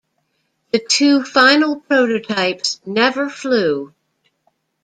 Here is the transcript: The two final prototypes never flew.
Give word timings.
The 0.71 0.79
two 0.79 1.23
final 1.23 1.75
prototypes 1.79 2.81
never 2.87 3.29
flew. 3.29 3.93